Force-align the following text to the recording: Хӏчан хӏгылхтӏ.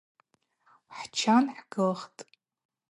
Хӏчан 0.95 1.45
хӏгылхтӏ. 1.55 2.23